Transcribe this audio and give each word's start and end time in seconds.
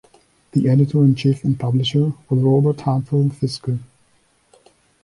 The 0.53 0.67
editor-in-chief 0.67 1.43
and 1.43 1.59
publisher 1.59 2.11
was 2.27 2.41
Robert 2.41 2.81
Hartwell 2.81 3.29
Fiske. 3.29 3.77